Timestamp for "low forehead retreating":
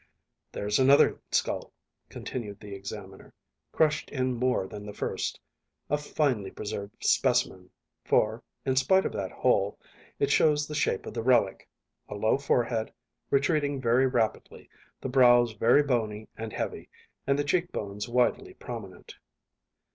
12.15-13.79